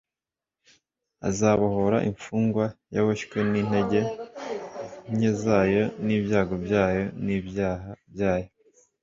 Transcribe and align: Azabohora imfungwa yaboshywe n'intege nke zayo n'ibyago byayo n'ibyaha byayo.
Azabohora 1.29 1.97
imfungwa 2.09 2.65
yaboshywe 2.95 3.37
n'intege 3.51 3.99
nke 5.13 5.31
zayo 5.41 5.83
n'ibyago 6.05 6.55
byayo 6.65 7.03
n'ibyaha 7.25 7.89
byayo. 8.13 8.49